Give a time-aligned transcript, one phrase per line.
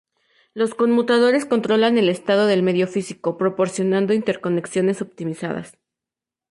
[0.55, 5.77] Los conmutadores controlan el estado del medio físico, proporcionando interconexiones optimizadas.